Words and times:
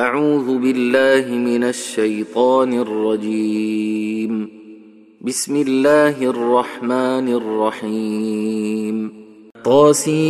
أعوذ 0.00 0.58
بالله 0.58 1.34
من 1.34 1.64
الشيطان 1.64 2.80
الرجيم. 2.80 4.48
بسم 5.20 5.56
الله 5.56 6.22
الرحمن 6.22 7.28
الرحيم. 7.28 9.10
طاسيم 9.64 10.20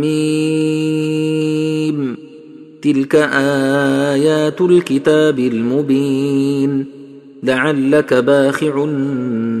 ميم. 0.00 0.36
تلك 2.82 3.14
آيات 4.14 4.60
الكتاب 4.60 5.38
المبين. 5.38 6.84
لعلك 7.42 8.14
باخع 8.14 8.84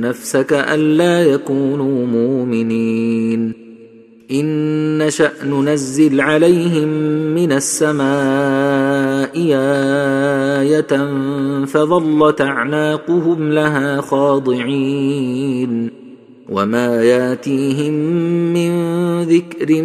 نفسك 0.00 0.52
ألا 0.52 1.26
يكونوا 1.26 2.06
مؤمنين. 2.06 3.67
إن 4.30 4.98
نشأ 4.98 5.32
ننزل 5.44 6.20
عليهم 6.20 6.88
من 7.34 7.52
السماء 7.52 9.32
آية 10.60 10.92
فظلت 11.64 12.40
أعناقهم 12.40 13.52
لها 13.52 14.00
خاضعين 14.00 15.90
وما 16.48 17.02
ياتيهم 17.02 17.92
من 18.52 18.72
ذكر 19.22 19.82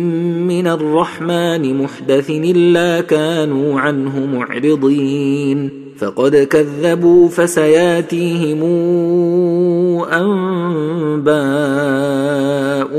من 0.48 0.68
الرحمن 0.68 1.84
محدث 1.84 2.30
إلا 2.30 3.02
كانوا 3.02 3.80
عنه 3.80 4.26
معرضين 4.26 5.83
فقد 5.98 6.36
كذبوا 6.36 7.30
فسياتيهم 7.30 8.64
أنباء 10.04 11.34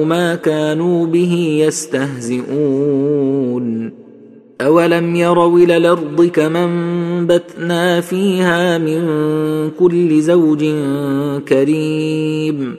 ما 0.04 0.34
كانوا 0.34 1.06
به 1.06 1.64
يستهزئون. 1.66 2.44
أولم 4.60 5.16
يروا 5.16 5.58
إلى 5.58 5.76
الأرض 5.76 6.24
كما 6.24 6.64
انبتنا 6.64 8.00
فيها 8.00 8.78
من 8.78 9.00
كل 9.70 10.20
زوج 10.20 10.64
كريم. 11.48 12.76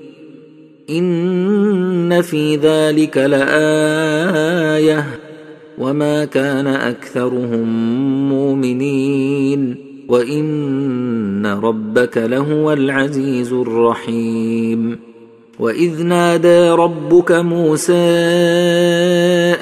إن 0.90 2.22
في 2.22 2.56
ذلك 2.56 3.18
لآية. 3.18 5.06
وما 5.78 6.26
كان 6.26 6.68
أكثرهم 6.68 7.68
مؤمنين. 8.30 9.85
وان 10.08 11.46
ربك 11.46 12.18
لهو 12.18 12.74
العزيز 12.74 13.54
الرحيم 13.54 15.00
واذ 15.60 16.04
نادى 16.04 16.70
ربك 16.70 17.32
موسى 17.32 17.94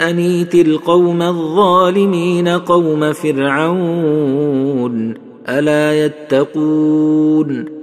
انيت 0.09 0.55
القوم 0.55 1.21
الظالمين 1.21 2.47
قوم 2.47 3.13
فرعون 3.13 4.33
الا 5.49 6.05
يتقون 6.05 7.82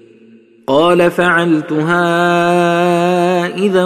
قال 0.71 1.11
فعلتها 1.11 2.07
إذا 3.57 3.85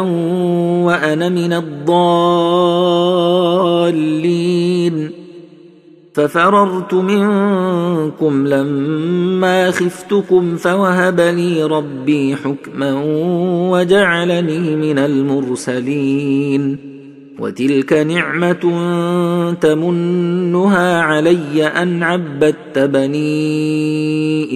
وأنا 0.86 1.30
من 1.30 1.54
الضالين. 1.54 1.96
ففررت 6.14 6.94
منكم 6.94 8.48
لما 8.48 9.72
خفتكم 9.72 10.56
فوهب 10.56 11.20
لي 11.20 11.64
ربي 11.64 12.36
حكما 12.36 13.02
وجعلني 13.72 14.76
من 14.76 15.00
المرسلين. 15.00 16.96
وتلك 17.40 17.94
نعمة 17.94 18.54
تمنها 19.62 21.02
علي 21.02 21.68
أن 21.68 22.04
عبدت 22.04 22.80
بني 22.80 24.56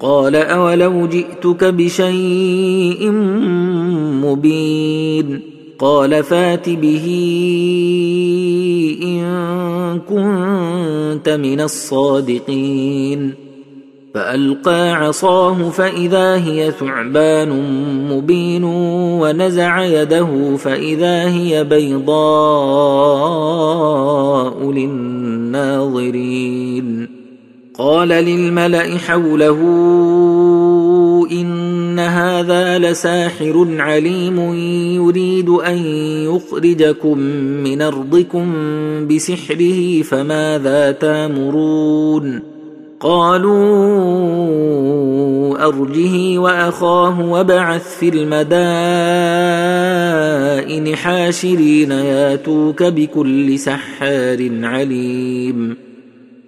قال 0.00 0.36
أولو 0.36 1.06
جئتك 1.06 1.64
بشيء 1.64 3.10
مبين 4.24 5.40
قال 5.78 6.24
فات 6.24 6.68
به 6.68 7.06
إن 9.02 10.00
كنت 10.08 11.28
من 11.28 11.60
الصادقين 11.60 13.34
فألقى 14.14 14.92
عصاه 14.92 15.70
فإذا 15.70 16.34
هي 16.36 16.70
ثعبان 16.70 17.48
مبين 18.10 18.64
ونزع 19.20 19.84
يده 19.84 20.56
فإذا 20.56 21.28
هي 21.28 21.64
بيضاء 21.64 22.16
للناظرين 24.72 26.36
قال 27.78 28.08
للملأ 28.08 28.98
حوله 28.98 29.60
إن 31.30 31.98
هذا 31.98 32.78
لساحر 32.78 33.66
عليم 33.78 34.54
يريد 34.94 35.48
أن 35.48 35.76
يخرجكم 36.34 37.18
من 37.64 37.82
أرضكم 37.82 38.54
بسحره 39.08 40.02
فماذا 40.02 40.90
تامرون؟ 40.90 42.42
قالوا 43.00 43.56
أرجه 45.66 46.38
وأخاه 46.38 47.20
وابعث 47.20 47.98
في 47.98 48.08
المدائن 48.08 48.56
حاشرين 50.96 51.90
ياتوك 51.90 52.82
بكل 52.82 53.58
سحار 53.58 54.50
عليم. 54.62 55.85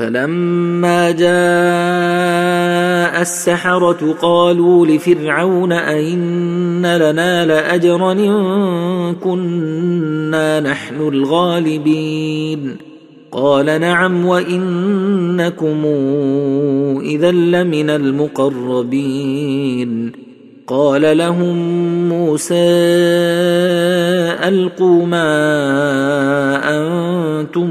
فلما 0.00 1.10
جاء 1.10 1.30
السحرة 3.22 4.16
قالوا 4.22 4.86
لفرعون 4.86 5.72
أئن 5.72 6.96
لنا 6.96 7.46
لأجرا 7.46 8.12
إن 8.12 9.14
كنا 9.14 10.60
نحن 10.60 11.00
الغالبين. 11.00 12.76
قال 13.32 13.80
نعم 13.80 14.26
وإنكم 14.26 15.84
إذا 17.00 17.30
لمن 17.30 17.90
المقربين. 17.90 19.10
قال 20.66 21.18
لهم 21.18 21.56
موسى 22.08 22.54
ألقوا 24.48 25.06
ما 25.06 25.30
أنتم 26.64 27.70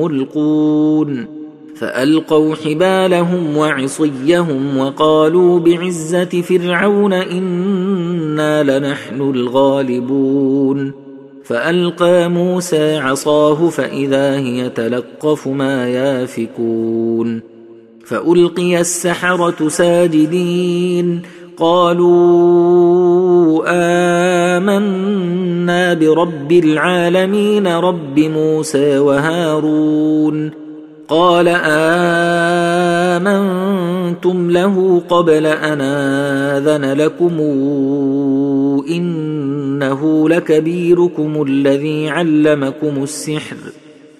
ملقون. 0.00 1.37
فألقوا 1.78 2.54
حبالهم 2.54 3.56
وعصيهم 3.56 4.78
وقالوا 4.78 5.60
بعزة 5.60 6.24
فرعون 6.24 7.12
إنا 7.12 8.78
لنحن 8.78 9.20
الغالبون. 9.20 10.92
فألقى 11.44 12.30
موسى 12.30 12.96
عصاه 12.96 13.68
فإذا 13.68 14.38
هي 14.38 14.68
تلقف 14.68 15.48
ما 15.48 15.88
يافكون. 15.88 17.40
فألقي 18.04 18.80
السحرة 18.80 19.68
ساجدين. 19.68 21.22
قالوا 21.58 23.62
آمنا 24.56 25.94
برب 25.94 26.52
العالمين 26.52 27.66
رب 27.66 28.18
موسى 28.18 28.98
وهارون. 28.98 30.67
قال 31.08 31.48
آمنتم 33.18 34.50
له 34.50 35.02
قبل 35.08 35.46
أن 35.46 35.80
آذن 35.80 36.92
لكم 36.92 37.40
إنه 38.90 40.28
لكبيركم 40.28 41.44
الذي 41.48 42.08
علمكم 42.08 43.02
السحر 43.02 43.56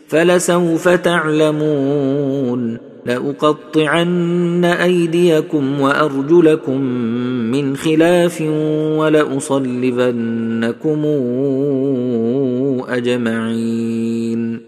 فلسوف 0.08 0.88
تعلمون. 0.88 2.79
لأقطعن 3.06 4.64
أيديكم 4.64 5.81
وأرجلكم 5.81 6.81
من 7.52 7.76
خلاف 7.76 8.41
ولأصلبنكم 8.99 11.05
أجمعين. 12.88 14.68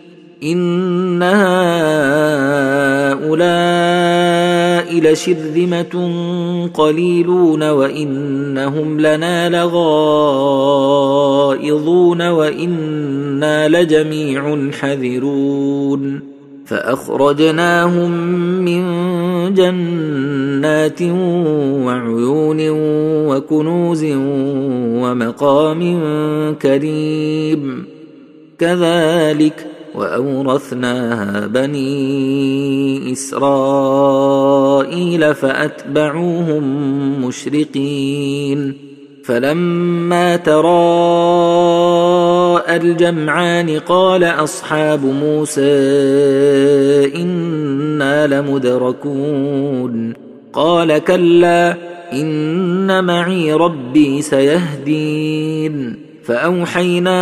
ان 0.43 1.23
هؤلاء 1.23 1.71
لشرذمه 5.11 5.93
قليلون 6.73 7.69
وانهم 7.69 8.99
لنا 8.99 9.49
لغائظون 9.49 10.21
وأنا 12.29 13.69
لجميع 13.69 14.71
حذرون 14.71 16.19
فاخرجناهم 16.65 18.11
من 18.65 18.83
جنات 19.53 21.01
وعيون 21.85 22.69
وكنوز 23.27 24.03
ومقام 25.01 25.81
كريم 26.61 27.85
كذلك 28.59 29.70
وأورثناها 29.95 31.47
بني 31.47 33.11
إسرائيل 33.11 35.35
فأتبعوهم 35.35 36.63
مشرقين. 37.25 38.91
فلما 39.23 40.35
تراءى 40.35 40.71
الجمعان 42.75 43.79
قال 43.79 44.23
أصحاب 44.23 45.05
موسى 45.05 45.61
إنا 47.15 48.27
لمدركون. 48.27 50.13
قال 50.53 50.97
كلا 50.97 51.77
إن 52.13 53.03
معي 53.03 53.53
ربي 53.53 54.21
سيهدين. 54.21 55.95
فأوحينا 56.23 57.21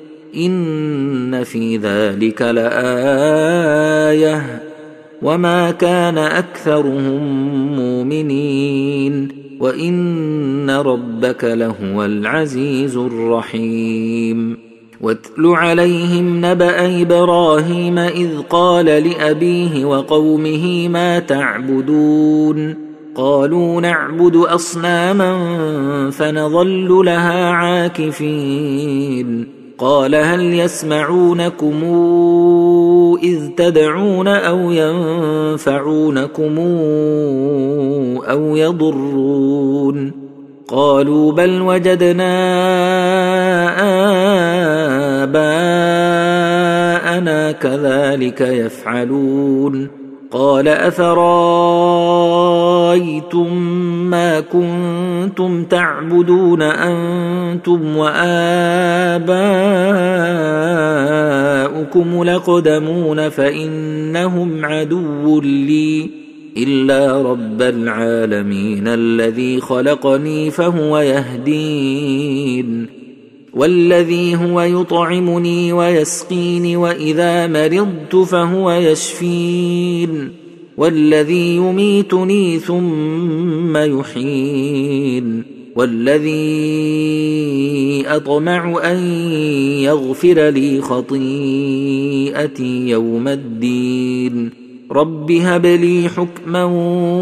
إن 0.35 1.43
في 1.43 1.77
ذلك 1.77 2.41
لآية 2.41 3.91
وما 5.21 5.71
كان 5.71 6.17
أكثرهم 6.17 7.21
مؤمنين 7.75 9.27
وإن 9.59 10.69
ربك 10.69 11.43
لهو 11.43 12.05
العزيز 12.05 12.97
الرحيم 12.97 14.57
واتل 15.01 15.45
عليهم 15.45 16.45
نبأ 16.45 17.01
إبراهيم 17.01 17.99
إذ 17.99 18.29
قال 18.49 18.85
لأبيه 18.85 19.85
وقومه 19.85 20.87
ما 20.87 21.19
تعبدون 21.19 22.75
قالوا 23.15 23.81
نعبد 23.81 24.35
أصناما 24.35 25.31
فنظل 26.11 27.05
لها 27.05 27.49
عاكفين 27.49 28.81
قال 29.81 30.15
هل 30.15 30.53
يسمعونكم 30.53 31.83
إذ 33.23 33.47
تدعون 33.57 34.27
أو 34.27 34.71
ينفعونكم 34.71 36.59
أو 38.29 38.55
يضرون 38.55 40.11
قالوا 40.67 41.31
بل 41.31 41.61
وجدنا 41.61 42.33
آباءنا 45.23 47.51
كذلك 47.51 48.41
يفعلون 48.41 50.00
قال 50.31 50.67
أفرأيتم 50.67 51.21
ما 54.09 54.39
كنتم 54.39 55.63
تعبدون 55.63 56.61
أنتم 56.61 57.97
وآباؤكم 57.97 59.43
لقدمون 62.23 63.29
فإنهم 63.29 64.65
عدو 64.65 65.41
لي 65.41 66.09
إلا 66.57 67.21
رب 67.21 67.61
العالمين 67.61 68.87
الذي 68.87 69.59
خلقني 69.59 70.51
فهو 70.51 70.99
يهدين 70.99 73.00
والذي 73.53 74.35
هو 74.35 74.61
يطعمني 74.61 75.73
ويسقيني 75.73 76.77
وإذا 76.77 77.47
مرضت 77.47 78.15
فهو 78.15 78.71
يشفين 78.71 80.31
والذي 80.77 81.55
يميتني 81.55 82.59
ثم 82.59 83.77
يحين 83.77 85.43
والذي 85.75 86.31
أطمع 88.07 88.91
أن 88.91 88.97
يغفر 89.79 90.49
لي 90.49 90.81
خطيئتي 90.81 91.69
يوم 92.89 93.27
الدين. 93.27 94.49
رب 94.91 95.31
هب 95.31 95.65
لي 95.65 96.09
حكما 96.09 96.63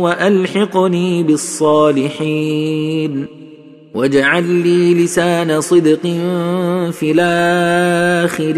وألحقني 0.02 1.24
بالصالحين. 1.24 2.60
واجعل 3.94 4.44
لي 4.44 5.04
لسان 5.04 5.62
صدق 5.62 6.02
في 6.92 7.12
الآخرين. 7.12 8.50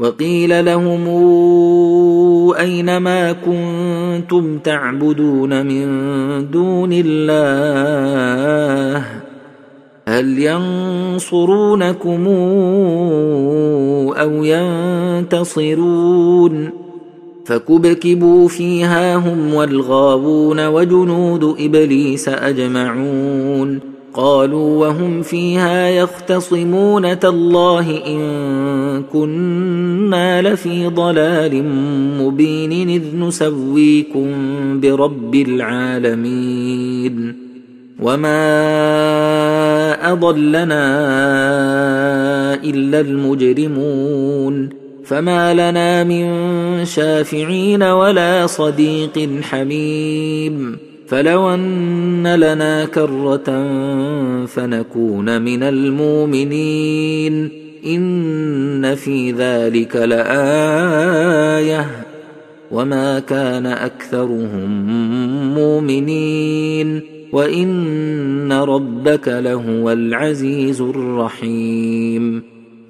وقيل 0.00 0.64
لهم 0.64 1.08
أين 2.58 2.96
ما 2.96 3.32
كنتم 3.32 4.58
تعبدون 4.58 5.66
من 5.66 5.86
دون 6.50 6.90
الله؟ 6.92 7.46
هل 10.08 10.38
ينصرونكم 10.38 12.26
أو 14.16 14.44
ينتصرون؟ 15.24 16.70
فكبكبوا 17.44 18.48
فيها 18.48 19.16
هم 19.16 19.54
والغاوون 19.54 20.66
وجنود 20.66 21.56
إبليس 21.60 22.28
أجمعون. 22.28 23.95
قالوا 24.16 24.86
وهم 24.86 25.22
فيها 25.22 25.88
يختصمون 25.88 27.18
تالله 27.18 28.06
إن 28.06 29.02
كنا 29.12 30.42
لفي 30.42 30.86
ضلال 30.86 31.64
مبين 32.22 32.88
إذ 32.88 33.02
نسويكم 33.16 34.30
برب 34.80 35.34
العالمين. 35.34 37.34
وما 38.02 38.52
أضلنا 40.12 40.84
إلا 42.64 43.00
المجرمون. 43.00 44.68
فما 45.04 45.54
لنا 45.54 46.04
من 46.04 46.24
شافعين 46.84 47.82
ولا 47.82 48.46
صديق 48.46 49.28
حميم. 49.42 50.85
فلو 51.06 51.54
أن 51.54 52.34
لنا 52.34 52.84
كرة 52.84 53.66
فنكون 54.46 55.42
من 55.42 55.62
المؤمنين. 55.62 57.50
إن 57.86 58.94
في 58.94 59.32
ذلك 59.32 59.96
لآية. 59.96 61.86
وما 62.70 63.18
كان 63.18 63.66
أكثرهم 63.66 64.86
مؤمنين. 65.54 67.00
وإن 67.32 68.52
ربك 68.52 69.28
لهو 69.28 69.92
العزيز 69.92 70.80
الرحيم. 70.80 72.42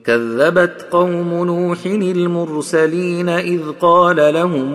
كذبت 0.05 0.87
قوم 0.91 1.47
نوح 1.47 1.79
المرسلين 1.87 3.29
إذ 3.29 3.61
قال 3.81 4.17
لهم 4.17 4.73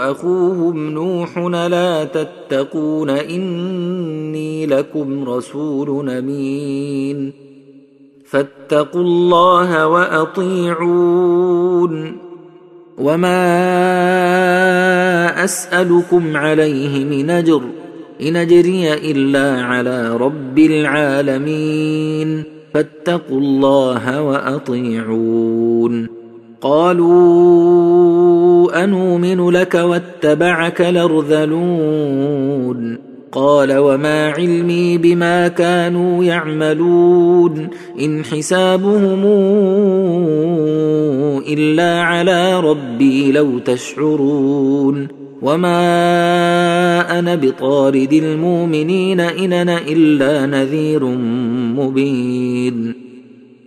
اخوهم 0.00 0.90
نوح 0.90 1.38
لا 1.38 2.04
تتقون 2.04 3.10
إني 3.10 4.66
لكم 4.66 5.28
رسول 5.28 6.10
أمين. 6.10 7.32
فاتقوا 8.26 9.00
الله 9.00 9.86
وأطيعون. 9.86 12.16
وما 12.98 13.44
أسألكم 15.44 16.36
عليه 16.36 17.04
من 17.04 17.30
أجر 17.30 17.62
إن 18.22 18.36
أجري 18.36 18.94
إلا 18.94 19.62
على 19.62 20.16
رب 20.16 20.58
العالمين. 20.58 22.42
فاتقوا 22.74 23.40
الله 23.40 24.22
وأطيعون. 24.22 26.19
قالوا 26.60 27.24
انومن 28.84 29.50
لك 29.50 29.74
واتبعك 29.74 30.80
الارذلون 30.80 31.90
قال 33.32 33.78
وما 33.78 34.28
علمي 34.28 34.98
بما 34.98 35.48
كانوا 35.48 36.24
يعملون. 36.24 37.68
إن 38.00 38.24
حسابهم 38.24 39.24
إلا 41.48 42.02
على 42.02 42.60
ربي 42.60 43.32
لو 43.32 43.58
تشعرون. 43.58 45.08
وما 45.42 47.18
أنا 47.18 47.34
بطارد 47.34 48.12
المؤمنين 48.12 49.20
ان 49.20 49.52
أنا 49.52 49.78
إلا 49.88 50.46
نذير 50.46 51.04
مبين. 51.76 52.99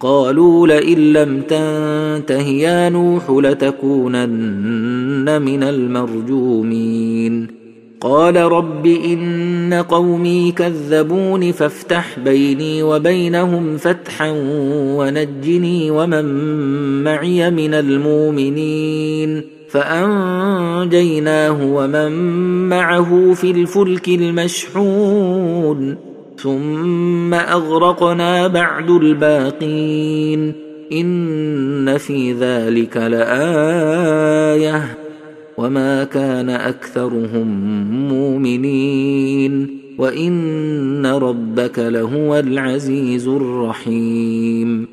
قالوا 0.03 0.67
لئن 0.67 1.13
لم 1.13 1.41
تنته 1.41 2.41
يا 2.41 2.89
نوح 2.89 3.29
لتكونن 3.29 5.41
من 5.41 5.63
المرجومين. 5.63 7.47
قال 8.01 8.35
رب 8.35 8.85
إن 8.85 9.83
قومي 9.89 10.51
كذبون 10.51 11.51
فافتح 11.51 12.19
بيني 12.19 12.83
وبينهم 12.83 13.77
فتحا 13.77 14.31
ونجني 14.97 15.91
ومن 15.91 16.25
معي 17.03 17.51
من 17.51 17.73
المؤمنين. 17.73 19.41
فأنجيناه 19.69 21.65
ومن 21.65 22.11
معه 22.69 23.33
في 23.33 23.51
الفلك 23.51 24.07
المشحون. 24.07 26.12
ثم 26.37 27.33
أغرقنا 27.33 28.47
بعد 28.47 28.89
الباقين. 28.89 30.53
إن 30.91 31.97
في 31.97 32.33
ذلك 32.33 32.97
لآية. 32.97 34.97
وما 35.57 36.03
كان 36.03 36.49
أكثرهم 36.49 37.47
مؤمنين. 38.07 39.79
وإن 39.97 41.05
ربك 41.05 41.79
لهو 41.79 42.39
العزيز 42.39 43.27
الرحيم. 43.27 44.87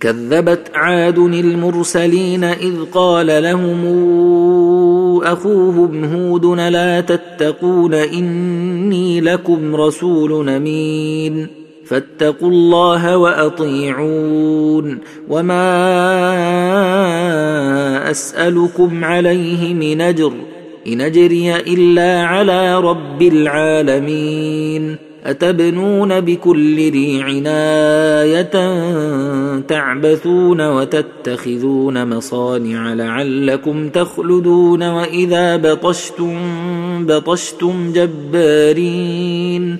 كذبت 0.00 0.70
عاد 0.74 1.18
المرسلين 1.18 2.44
إذ 2.44 2.74
قال 2.92 3.26
لهم 3.26 3.84
أخوهم 5.24 6.04
هود 6.04 6.44
لا 6.44 7.00
تتقون 7.00 7.94
إني 7.94 9.20
لكم 9.20 9.76
رسول 9.76 10.48
أمين. 10.48 11.46
فاتقوا 11.86 12.48
الله 12.48 13.16
وأطيعون. 13.16 14.98
وما 15.28 15.60
أسألكم 18.10 19.04
عليه 19.04 19.74
من 19.74 20.00
أجر 20.00 20.32
إن 20.86 21.00
أجري 21.00 21.56
إلا 21.56 22.22
على 22.22 22.80
رب 22.80 23.22
العالمين. 23.22 25.07
أتبنون 25.24 26.20
بكل 26.20 26.90
ريع 26.90 27.24
عنايه 27.24 28.50
تعبثون 29.60 30.68
وتتخذون 30.68 32.16
مصانع 32.16 32.94
لعلكم 32.94 33.88
تخلدون 33.88 34.82
وإذا 34.82 35.56
بطشتم 35.56 36.36
بطشتم 37.06 37.92
جبارين 37.92 39.78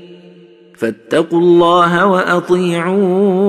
فاتقوا 0.76 1.40
الله 1.40 2.06
وأطيعون 2.06 3.48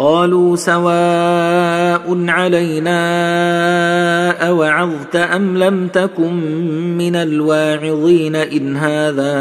قالوا 0.00 0.56
سواء 0.56 2.24
علينا 2.28 3.00
أوعظت 4.48 5.16
أم 5.16 5.58
لم 5.58 5.88
تكن 5.88 6.34
من 6.98 7.16
الواعظين 7.16 8.36
إن 8.36 8.76
هذا 8.76 9.32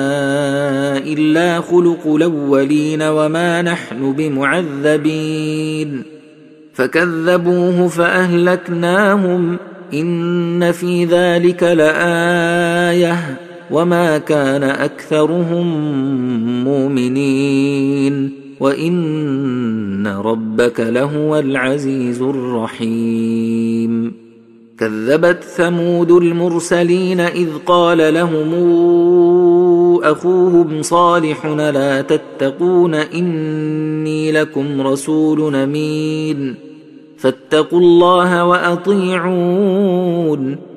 إلا 0.97 1.61
خلق 1.61 2.15
الأولين 2.15 3.01
وما 3.01 3.61
نحن 3.61 4.13
بمعذبين. 4.13 6.03
فكذبوه 6.73 7.87
فأهلكناهم. 7.87 9.57
إن 9.93 10.71
في 10.71 11.05
ذلك 11.05 11.63
لآية. 11.63 13.37
وما 13.71 14.17
كان 14.17 14.63
أكثرهم 14.63 15.67
مؤمنين. 16.63 18.38
وان 18.59 20.07
ربك 20.07 20.79
لهو 20.79 21.39
العزيز 21.39 22.21
الرحيم 22.21 24.13
كذبت 24.79 25.43
ثمود 25.43 26.11
المرسلين 26.11 27.19
اذ 27.19 27.49
قال 27.65 28.13
لهم 28.13 28.53
اخوهم 30.03 30.81
صالح 30.81 31.45
لا 31.45 32.01
تتقون 32.01 32.95
اني 32.95 34.31
لكم 34.31 34.81
رسول 34.81 35.55
امين 35.55 36.55
فاتقوا 37.17 37.79
الله 37.79 38.45
واطيعون 38.45 39.99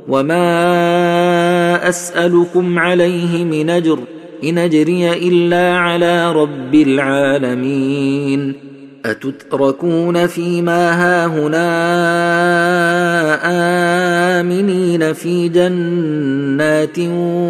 وما 0.09 1.89
اسالكم 1.89 2.79
عليه 2.79 3.45
من 3.45 3.71
اجر 3.71 3.99
إن 4.45 4.59
أجري 4.59 5.13
إلا 5.13 5.77
على 5.77 6.33
رب 6.33 6.75
العالمين. 6.75 8.55
أتتركون 9.05 10.27
فيما 10.27 10.93
هاهنا 10.93 11.69
آمنين 14.41 15.13
في 15.13 15.49
جنات 15.49 16.99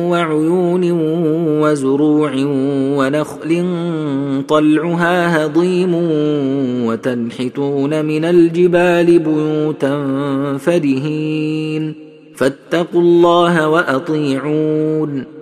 وعيون 0.08 0.90
وزروع 1.62 2.32
ونخل 2.99 3.64
طلعها 4.49 5.46
هضيم 5.46 5.94
وتنحتون 6.87 8.04
من 8.04 8.25
الجبال 8.25 9.18
بيوتا 9.18 10.04
فرهين. 10.58 11.94
فاتقوا 12.37 13.00
الله 13.00 13.68
وأطيعون. 13.68 15.41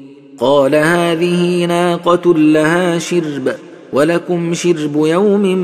قال 0.41 0.75
هذه 0.75 1.65
ناقة 1.65 2.33
لها 2.33 2.99
شرب 2.99 3.53
ولكم 3.93 4.53
شرب 4.53 4.95
يوم 4.95 5.57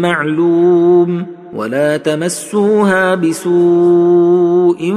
معلوم 0.00 1.26
ولا 1.54 1.96
تمسوها 1.96 3.14
بسوء 3.14 4.94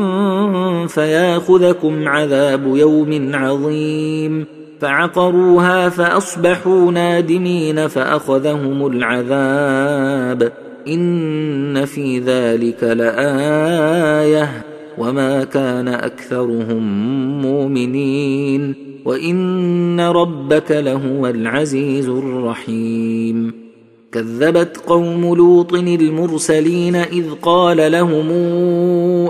فياخذكم 0.87 2.07
عذاب 2.07 2.75
يوم 2.75 3.31
عظيم. 3.33 4.45
فعقروها 4.81 5.89
فأصبحوا 5.89 6.91
نادمين 6.91 7.87
فأخذهم 7.87 8.87
العذاب. 8.87 10.51
إن 10.87 11.85
في 11.85 12.19
ذلك 12.19 12.83
لآية. 12.83 14.72
وما 14.97 15.43
كان 15.43 15.87
اكثرهم 15.87 16.83
مؤمنين 17.41 18.75
وان 19.05 19.99
ربك 19.99 20.71
لهو 20.71 21.27
العزيز 21.27 22.09
الرحيم 22.09 23.63
كذبت 24.11 24.77
قوم 24.77 25.35
لوط 25.35 25.73
المرسلين 25.73 26.95
اذ 26.95 27.25
قال 27.41 27.91
لهم 27.91 28.31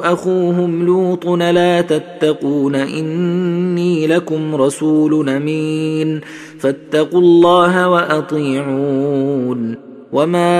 اخوهم 0.04 0.86
لوط 0.86 1.26
لا 1.26 1.82
تتقون 1.82 2.76
اني 2.76 4.08
لكم 4.08 4.56
رسول 4.56 5.30
امين 5.30 6.22
فاتقوا 6.60 7.20
الله 7.20 7.90
واطيعون 7.90 9.76
وما 10.14 10.60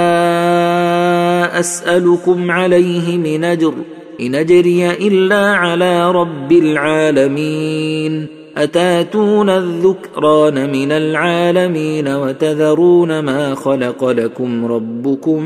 اسالكم 1.60 2.52
عليه 2.52 3.18
من 3.18 3.44
اجر 3.44 3.74
إن 4.22 4.36
أجري 4.36 4.92
إلا 4.92 5.52
على 5.56 6.12
رب 6.12 6.52
العالمين. 6.52 8.28
أتاتون 8.58 9.50
الذكران 9.50 10.72
من 10.72 10.92
العالمين 10.92 12.08
وتذرون 12.08 13.20
ما 13.20 13.56
خلق 13.56 14.10
لكم 14.10 14.66
ربكم 14.66 15.44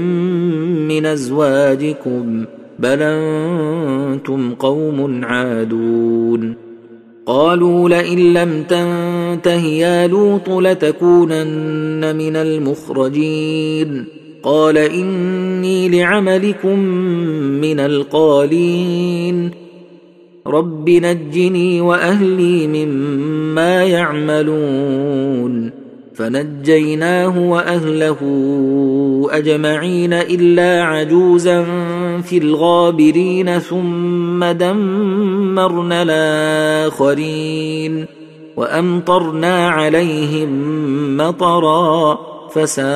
من 0.88 1.06
أزواجكم 1.06 2.45
بل 2.80 3.01
أنتم 3.01 4.53
قوم 4.53 5.25
عادون. 5.25 6.53
قالوا 7.25 7.89
لئن 7.89 8.34
لم 8.34 8.63
تنته 8.63 9.65
يا 9.65 10.08
لوط 10.08 10.49
لتكونن 10.49 12.15
من 12.15 12.36
المخرجين. 12.36 14.06
قال 14.47 14.77
إني 14.77 15.89
لعملكم 15.89 16.79
من 17.62 17.79
القالين. 17.79 19.51
رب 20.47 20.89
نجني 20.89 21.81
وأهلي 21.81 22.67
مما 22.67 23.83
يعملون. 23.83 25.71
فنجيناه 26.15 27.49
وأهله 27.49 28.17
أجمعين 29.31 30.13
إلا 30.13 30.83
عجوزا 30.83 31.65
في 32.21 32.38
الغابرين 32.38 33.60
ثم 33.60 34.43
دمرنا 34.43 36.01
الآخرين. 36.01 38.05
وأمطرنا 38.57 39.69
عليهم 39.69 40.49
مطرا. 41.17 42.37
فساء 42.65 42.87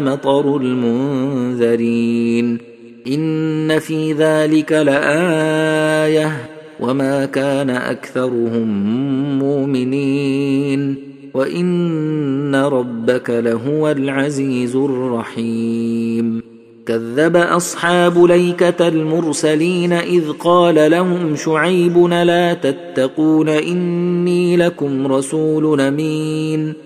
مطر 0.00 0.56
المنذرين. 0.56 2.58
إن 3.06 3.78
في 3.78 4.12
ذلك 4.12 4.72
لآية 4.72 6.32
وما 6.80 7.24
كان 7.24 7.70
أكثرهم 7.70 8.68
مؤمنين. 9.38 10.96
وإن 11.34 12.54
ربك 12.54 13.30
لهو 13.30 13.90
العزيز 13.90 14.76
الرحيم. 14.76 16.42
كذب 16.86 17.36
أصحاب 17.36 18.24
ليكة 18.24 18.88
المرسلين 18.88 19.92
إذ 19.92 20.32
قال 20.32 20.90
لهم 20.90 21.36
شعيب 21.36 21.98
لا 21.98 22.54
تتقون 22.54 23.48
إني 23.48 24.56
لكم 24.56 25.06
رسول 25.06 25.80
أمين. 25.80 26.85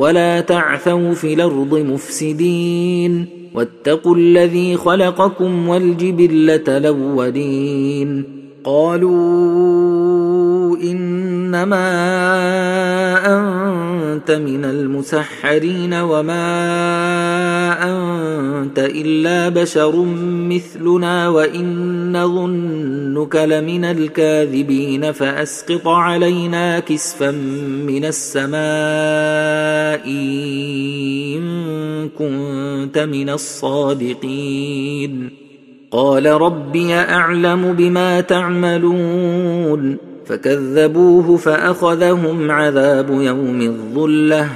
ولا 0.00 0.40
تعثوا 0.40 1.14
في 1.14 1.34
الأرض 1.34 1.74
مفسدين 1.74 3.26
واتقوا 3.54 4.16
الذي 4.16 4.76
خلقكم 4.76 5.68
والجبلة 5.68 6.76
الأولين 6.76 8.24
قالوا 8.64 10.09
إنما 10.82 11.90
أنت 13.26 14.30
من 14.30 14.64
المسحرين 14.64 15.94
وما 15.94 16.42
أنت 17.82 18.78
إلا 18.78 19.48
بشر 19.48 20.04
مثلنا 20.24 21.28
وإن 21.28 22.16
نظنك 22.16 23.36
لمن 23.36 23.84
الكاذبين 23.84 25.12
فأسقط 25.12 25.88
علينا 25.88 26.80
كسفا 26.80 27.30
من 27.86 28.04
السماء 28.04 28.60
إن 30.06 32.08
كنت 32.08 32.98
من 32.98 33.30
الصادقين. 33.30 35.30
قال 35.90 36.26
ربي 36.26 36.94
أعلم 36.94 37.72
بما 37.72 38.20
تعملون. 38.20 40.09
فكذبوه 40.30 41.36
فأخذهم 41.36 42.50
عذاب 42.50 43.10
يوم 43.10 43.60
الظلة 43.60 44.48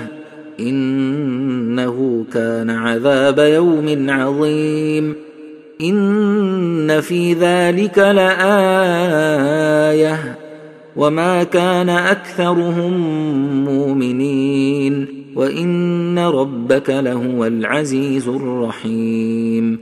إنه 0.60 2.24
كان 2.32 2.70
عذاب 2.70 3.38
يوم 3.38 4.10
عظيم. 4.10 5.14
إن 5.80 7.00
في 7.00 7.32
ذلك 7.32 7.98
لآية. 7.98 8.38
وما 10.96 11.42
كان 11.42 11.88
أكثرهم 11.88 12.92
مؤمنين. 13.64 15.06
وإن 15.36 16.18
ربك 16.18 16.90
لهو 16.90 17.44
العزيز 17.44 18.28
الرحيم. 18.28 19.78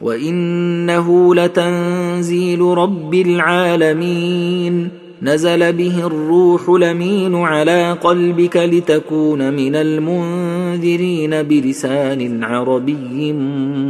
وإنه 0.00 1.34
لتنزيل 1.34 2.60
رب 2.60 3.14
العالمين. 3.14 5.01
نزل 5.22 5.72
به 5.72 6.06
الروح 6.06 6.70
لمين 6.70 7.34
على 7.34 7.92
قلبك 7.92 8.56
لتكون 8.56 9.52
من 9.52 9.74
المنذرين 9.76 11.42
بلسان 11.42 12.44
عربي 12.44 13.32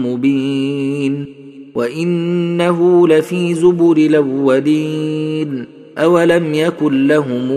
مبين 0.03 1.27
وإنه 1.75 3.09
لفي 3.09 3.55
زبر 3.55 3.97
الأولين 3.97 5.67
أولم 5.99 6.55
يكن 6.55 7.07
لهم 7.07 7.51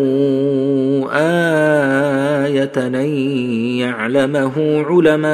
آية 1.13 2.71
أن 2.77 2.95
يعلمه 3.79 4.83
علماء 4.87 5.25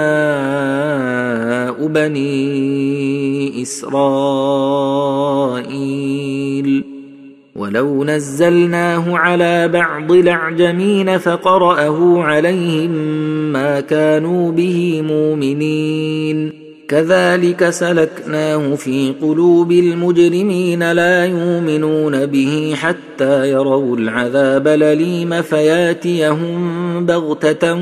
بني 1.88 3.62
إسرائيل 3.62 4.92
ولو 7.62 8.04
نزلناه 8.04 9.18
على 9.18 9.68
بعض 9.68 10.12
الاعجمين 10.12 11.18
فقراه 11.18 12.24
عليهم 12.24 12.92
ما 13.54 13.80
كانوا 13.80 14.52
به 14.52 15.02
مؤمنين 15.02 16.54
كذلك 16.88 17.70
سلكناه 17.70 18.76
في 18.76 19.14
قلوب 19.22 19.72
المجرمين 19.72 20.92
لا 20.92 21.26
يؤمنون 21.26 22.26
به 22.26 22.74
حتى 22.76 23.50
يروا 23.50 23.98
العذاب 23.98 24.68
الأليم 24.68 25.42
فياتيهم 25.42 27.06
بغتة 27.06 27.74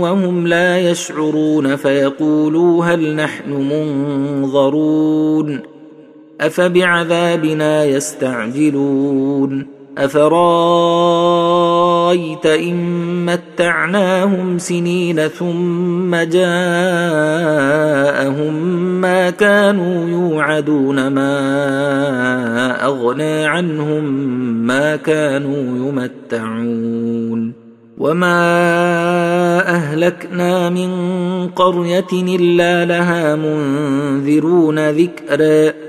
وهم 0.00 0.46
لا 0.46 0.78
يشعرون 0.78 1.76
فيقولوا 1.76 2.84
هل 2.84 3.14
نحن 3.14 3.52
منظرون 3.52 4.58
أفبعذابنا 6.40 7.84
يستعجلون؟ 7.84 9.66
أفرأيت 9.98 10.36
إن 12.46 13.26
متعناهم 13.26 14.58
سنين 14.58 15.28
ثم 15.28 16.16
جاءهم 16.16 16.54
ما 19.00 19.30
كانوا 19.30 20.08
يوعدون 20.08 21.08
ما 21.08 22.84
أغنى 22.84 23.46
عنهم 23.46 24.04
ما 24.66 24.96
كانوا 24.96 25.88
يمتعون. 25.88 27.52
وما 27.98 28.40
أهلكنا 29.68 30.70
من 30.70 30.90
قرية 31.48 32.06
إلا 32.12 32.84
لها 32.84 33.36
منذرون 33.36 34.90
ذكرًا. 34.90 35.87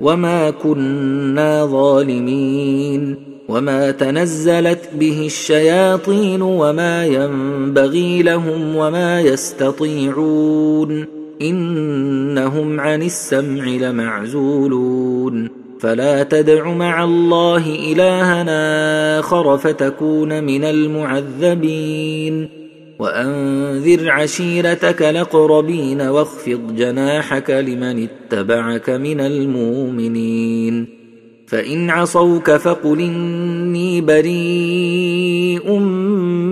وما 0.00 0.50
كنا 0.50 1.66
ظالمين 1.66 3.16
وما 3.48 3.90
تنزلت 3.90 4.88
به 4.94 5.26
الشياطين 5.26 6.42
وما 6.42 7.06
ينبغي 7.06 8.22
لهم 8.22 8.76
وما 8.76 9.20
يستطيعون 9.20 11.06
انهم 11.42 12.80
عن 12.80 13.02
السمع 13.02 13.64
لمعزولون 13.64 15.48
فلا 15.80 16.22
تدع 16.22 16.72
مع 16.72 17.04
الله 17.04 17.92
الهنا 17.92 19.18
اخر 19.18 19.58
فتكون 19.58 20.44
من 20.44 20.64
المعذبين 20.64 22.59
وأنذر 23.00 24.10
عشيرتك 24.10 25.02
الأقربين 25.02 26.00
واخفض 26.00 26.76
جناحك 26.76 27.50
لمن 27.50 28.08
اتبعك 28.08 28.90
من 28.90 29.20
المؤمنين 29.20 30.86
فإن 31.46 31.90
عصوك 31.90 32.50
فقل 32.50 33.00
إني 33.00 34.00
بريء 34.00 35.78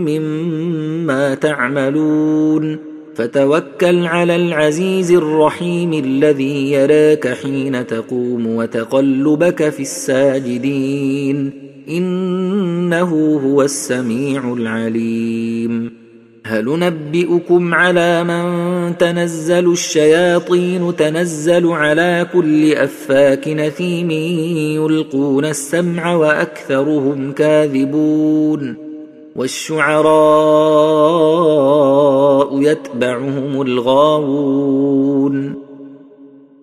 مما 0.07 1.35
تعملون 1.35 2.79
فتوكل 3.15 4.07
على 4.07 4.37
العزيز 4.37 5.13
الرحيم 5.13 5.93
الذي 5.93 6.73
يراك 6.73 7.29
حين 7.29 7.87
تقوم 7.87 8.47
وتقلبك 8.47 9.69
في 9.69 9.83
الساجدين 9.83 11.53
إنه 11.89 13.41
هو 13.45 13.63
السميع 13.63 14.53
العليم 14.53 16.08
هل 16.45 16.65
ننبئكم 16.65 17.75
على 17.75 18.25
من 18.25 18.99
تنزل 18.99 19.73
الشياطين 19.73 20.97
تنزل 20.97 21.67
على 21.67 22.27
كل 22.33 22.73
أفاك 22.73 23.49
نثيم 23.49 24.11
يلقون 24.81 25.45
السمع 25.45 26.15
وأكثرهم 26.15 27.33
كاذبون 27.33 28.77
والشعراء 29.37 30.09
يتبعهم 32.63 33.63
الغاوون 33.63 34.89